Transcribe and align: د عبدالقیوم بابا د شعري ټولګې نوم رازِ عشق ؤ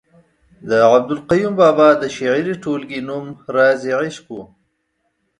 د 0.69 0.71
عبدالقیوم 0.93 1.53
بابا 1.61 1.89
د 2.01 2.03
شعري 2.15 2.53
ټولګې 2.63 2.99
نوم 3.07 3.25
رازِ 3.55 3.81
عشق 4.01 4.25
ؤ 4.37 4.41